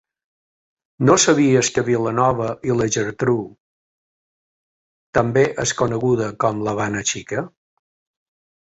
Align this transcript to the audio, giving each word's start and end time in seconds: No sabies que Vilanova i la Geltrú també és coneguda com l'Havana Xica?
No 1.09 1.17
sabies 1.23 1.69
que 1.75 1.83
Vilanova 1.89 2.47
i 2.71 2.79
la 2.79 2.89
Geltrú 2.97 3.37
també 5.21 5.47
és 5.69 5.77
coneguda 5.85 6.35
com 6.47 6.67
l'Havana 6.67 7.09
Xica? 7.15 7.49